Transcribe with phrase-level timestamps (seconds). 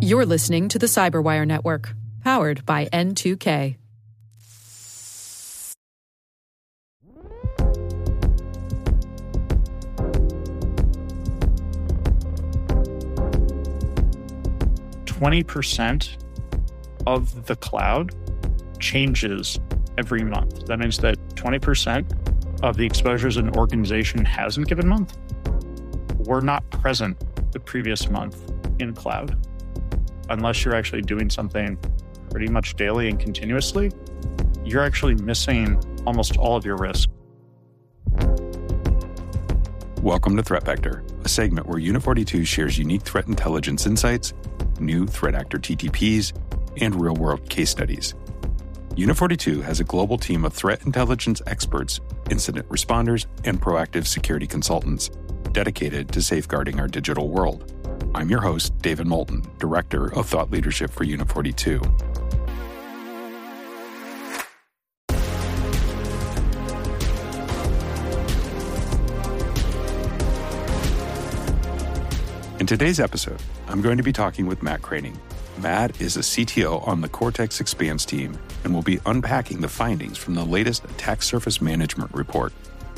[0.00, 3.76] You're listening to the Cyberwire Network, powered by N2K.
[15.06, 16.16] Twenty percent
[17.06, 18.14] of the cloud
[18.80, 19.58] changes
[19.98, 20.66] every month.
[20.66, 25.16] That means that 20% of the exposures an organization has in a given month
[26.26, 27.16] were not present
[27.52, 29.36] the previous month in cloud.
[30.30, 31.76] Unless you're actually doing something
[32.30, 33.92] pretty much daily and continuously,
[34.64, 37.10] you're actually missing almost all of your risk.
[40.00, 44.32] Welcome to Threat Vector, a segment where Unit 42 shares unique threat intelligence insights,
[44.80, 46.32] new threat actor TTPs,
[46.80, 48.14] and real world case studies.
[48.96, 54.46] Unit 42 has a global team of threat intelligence experts, incident responders, and proactive security
[54.46, 55.10] consultants
[55.52, 57.72] dedicated to safeguarding our digital world.
[58.14, 61.80] I'm your host, David Moulton, Director of Thought Leadership for Unit 42.
[72.58, 75.16] In today's episode, I'm going to be talking with Matt Kraning.
[75.58, 80.16] Matt is a CTO on the Cortex Xpanse team and will be unpacking the findings
[80.16, 82.52] from the latest Attack Surface Management report.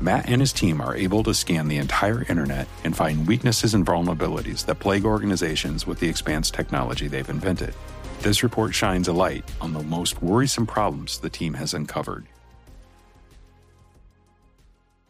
[0.00, 3.86] Matt and his team are able to scan the entire internet and find weaknesses and
[3.86, 7.74] vulnerabilities that plague organizations with the Xpanse technology they've invented.
[8.20, 12.26] This report shines a light on the most worrisome problems the team has uncovered.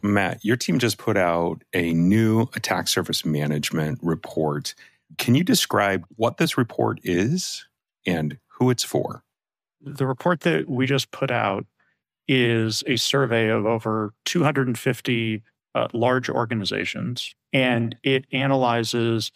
[0.01, 4.73] Matt, your team just put out a new attack surface management report.
[5.17, 7.65] Can you describe what this report is
[8.05, 9.23] and who it's for?
[9.81, 11.65] The report that we just put out
[12.27, 15.43] is a survey of over 250
[15.75, 19.31] uh, large organizations, and it analyzes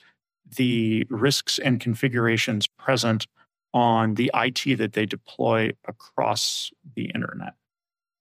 [0.58, 3.28] the risks and configurations present
[3.73, 7.53] on the IT that they deploy across the internet.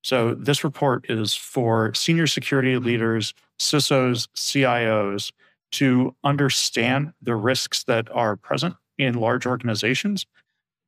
[0.03, 5.33] So, this report is for senior security leaders, CISOs, CIOs
[5.73, 10.27] to understand the risks that are present in large organizations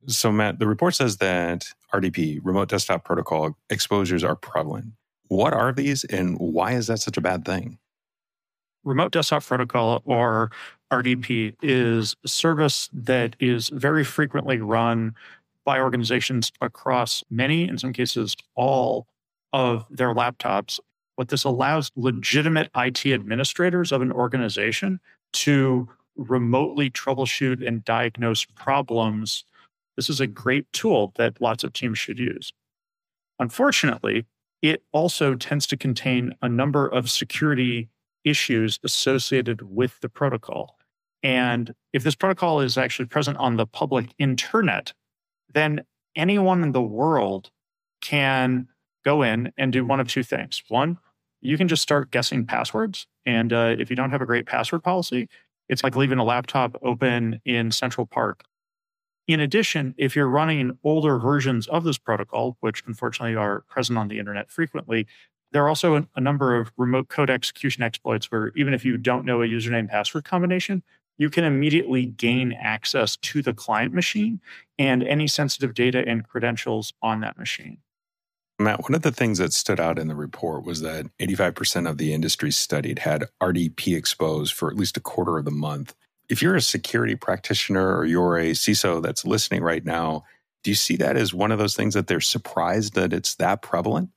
[0.07, 4.93] so, Matt, the report says that RDP, remote desktop protocol exposures are prevalent.
[5.27, 7.77] What are these and why is that such a bad thing?
[8.83, 10.51] Remote desktop protocol or
[10.91, 15.15] RDP is a service that is very frequently run
[15.65, 19.07] by organizations across many, in some cases, all
[19.53, 20.79] of their laptops.
[21.15, 24.99] What this allows legitimate IT administrators of an organization
[25.33, 29.45] to remotely troubleshoot and diagnose problems
[29.95, 32.51] this is a great tool that lots of teams should use.
[33.39, 34.25] Unfortunately,
[34.61, 37.89] it also tends to contain a number of security
[38.23, 40.77] issues associated with the protocol.
[41.21, 44.93] And if this protocol is actually present on the public internet,
[45.53, 45.83] then
[46.15, 47.51] anyone in the world
[48.01, 48.67] can
[49.03, 50.63] go in and do one of two things.
[50.69, 50.97] One,
[51.41, 53.07] you can just start guessing passwords.
[53.25, 55.27] And uh, if you don't have a great password policy,
[55.69, 58.43] it's like leaving a laptop open in Central Park
[59.27, 64.07] in addition, if you're running older versions of this protocol, which unfortunately are present on
[64.07, 65.07] the internet frequently,
[65.51, 69.25] there are also a, number of remote code execution exploits where even if you don't
[69.25, 70.81] know a username password combination,
[71.17, 74.41] you can immediately gain access to the client machine
[74.79, 77.77] and any sensitive data and credentials on that machine.
[78.59, 81.97] Matt, one of the things that stood out in the report was that 85% of
[81.97, 85.93] the industry studied had RDP exposed for at least a quarter of the month
[86.33, 90.23] if you're a security practitioner or you're a CISO that's listening right now,
[90.63, 93.61] do you see that as one of those things that they're surprised that it's that
[93.61, 94.09] prevalent?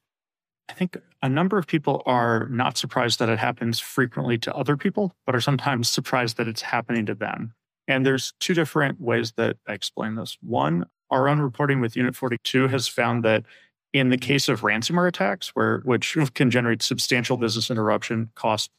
[0.70, 4.78] I think a number of people are not surprised that it happens frequently to other
[4.78, 7.52] people, but are sometimes surprised that it's happening to them.
[7.86, 10.38] And there's two different ways that I explain this.
[10.40, 13.44] One, our own reporting with Unit 42 has found that
[13.92, 18.70] in the case of ransomware attacks, where which can generate substantial business interruption, costs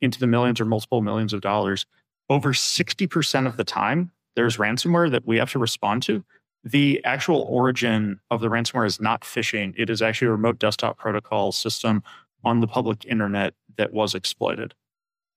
[0.00, 1.86] into the millions or multiple millions of dollars,
[2.28, 6.24] over 60% of the time, there's ransomware that we have to respond to.
[6.64, 10.96] The actual origin of the ransomware is not phishing, it is actually a remote desktop
[10.98, 12.02] protocol system
[12.44, 14.74] on the public internet that was exploited.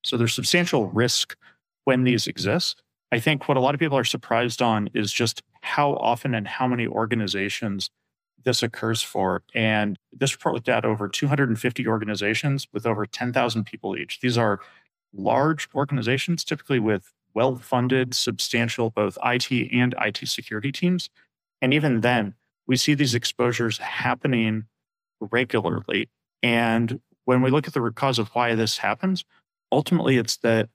[0.04, 1.36] So there's substantial risk
[1.84, 2.82] when these exist.
[3.10, 6.46] I think what a lot of people are surprised on is just how often and
[6.46, 7.90] how many organizations
[8.44, 9.42] this occurs for.
[9.54, 14.20] And this report looked at over 250 organizations with over 10,000 people each.
[14.20, 14.60] These are
[15.14, 21.10] large organizations, typically with well funded, substantial both IT and IT security teams.
[21.60, 22.34] And even then,
[22.66, 24.64] we see these exposures happening
[25.20, 26.08] regularly.
[26.42, 29.24] And when we look at the root cause of why this happens,
[29.72, 30.68] ultimately it's that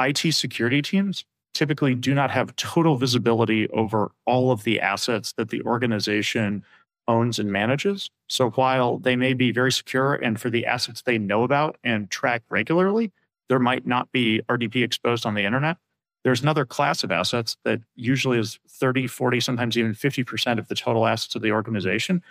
[0.00, 1.24] IT security teams
[1.54, 6.64] typically do not have total visibility over all of the assets that the organization
[7.08, 8.10] owns and manages.
[8.28, 12.10] So while they may be very secure and for the assets they know about and
[12.10, 13.10] track regularly,
[13.48, 15.76] there might not be RDP exposed on the internet.
[16.24, 20.74] There's another class of assets that usually is 30, 40, sometimes even 50% of the
[20.74, 22.22] total assets of the organization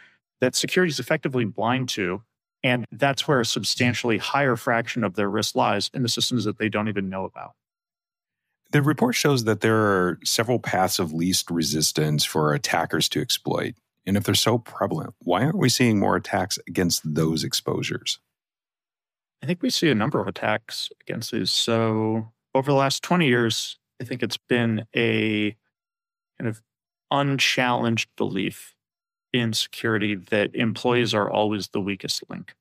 [0.42, 2.22] that security is effectively blind to.
[2.64, 6.58] And that's where a substantially higher fraction of their risk lies in the systems that
[6.58, 7.54] they don't even know about.
[8.72, 13.76] The report shows that there are several paths of least resistance for attackers to exploit.
[14.06, 18.20] And if they're so prevalent, why aren't we seeing more attacks against those exposures?
[19.42, 21.52] I think we see a number of attacks against these.
[21.52, 25.56] So over the last 20 years, I think it's been a
[26.40, 26.62] kind of
[27.12, 28.76] unchallenged belief
[29.34, 32.56] in security that employees are always the weakest link.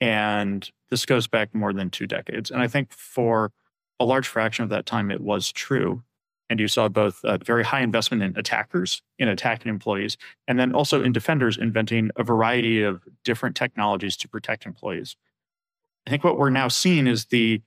[0.00, 2.50] And this goes back more than two decades.
[2.50, 3.52] And I think for
[3.98, 6.02] a large fraction of that time, it was true.
[6.48, 10.16] And you saw both a very high investment in attackers, in attacking employees,
[10.46, 15.16] and then also in defenders inventing a variety of different technologies to protect employees.
[16.06, 17.62] I think what we're now seeing is the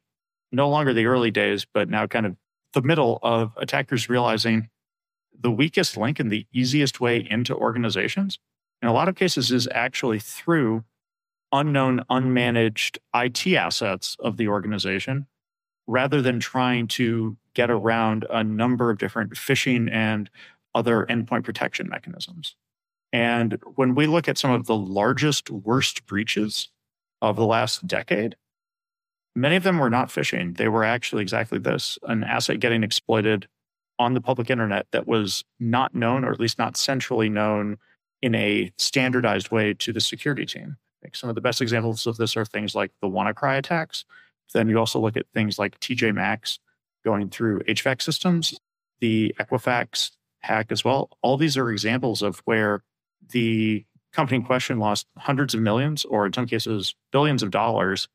[0.52, 2.36] no longer the early days, but now kind of
[2.74, 4.70] the middle of attackers realizing
[5.40, 8.40] the weakest link and the easiest way into organizations
[8.82, 10.84] in a lot of cases is actually through
[11.52, 15.28] unknown, unmanaged IT assets of the organization
[15.88, 20.30] rather than trying to get around a number of different phishing and
[20.76, 22.56] other endpoint protection mechanisms.
[23.12, 26.70] And when we look at some of the largest, worst breaches
[27.22, 28.36] of the last decade,
[29.36, 30.58] many of them were not phishing.
[30.58, 33.48] They were actually exactly this an asset getting exploited
[33.98, 37.78] on the public internet that was not known, or at least not centrally known
[38.22, 40.78] in a standardized way to the security team.
[41.04, 44.06] Like some of the best examples of this are things like the WannaCry attacks.
[44.54, 46.60] Then you also look at things like TJ Maxx
[47.06, 48.60] going through HVAC systems,
[49.00, 51.10] the Equifax hack as well.
[51.22, 52.84] All these are examples of where
[53.32, 53.86] the
[54.20, 58.10] company in question lost hundreds of millions, or in some cases, billions of dollars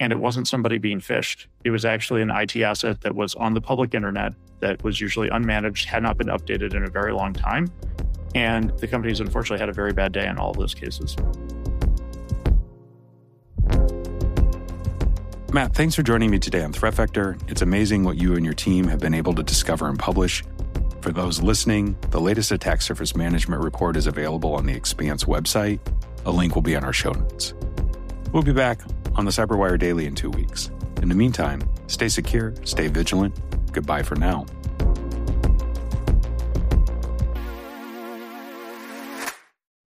[0.00, 1.46] and it wasn't somebody being phished.
[1.62, 5.28] It was actually an IT asset that was on the public internet that was usually
[5.28, 7.70] unmanaged, had not been updated in a very long time.
[8.34, 11.16] And the companies unfortunately had a very bad day in all of those cases.
[15.52, 17.36] Matt, thanks for joining me today on Threat Vector.
[17.48, 20.42] It's amazing what you and your team have been able to discover and publish.
[21.00, 25.80] For those listening, the latest attack surface management report is available on the Xpanse website.
[26.26, 27.54] A link will be on our show notes.
[28.32, 28.80] We'll be back
[29.14, 30.70] on the Cyberwire Daily in two weeks.
[31.00, 33.34] In the meantime, stay secure, stay vigilant.
[33.72, 34.44] Goodbye for now.